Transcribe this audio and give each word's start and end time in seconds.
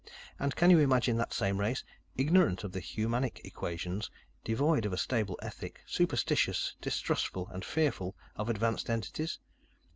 And 0.39 0.55
can 0.55 0.71
you 0.71 0.79
imagine 0.79 1.15
that 1.17 1.31
same 1.31 1.59
race, 1.59 1.83
ignorant 2.17 2.63
of 2.63 2.71
the 2.71 2.81
humanic 2.81 3.39
equations, 3.45 4.09
devoid 4.43 4.83
of 4.83 4.93
a 4.93 4.97
stable 4.97 5.37
ethic, 5.43 5.83
superstitious, 5.85 6.75
distrustful 6.81 7.47
and 7.49 7.63
fearful 7.63 8.15
of 8.35 8.49
advanced 8.49 8.89
entities? 8.89 9.37